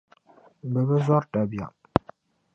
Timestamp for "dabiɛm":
1.31-1.73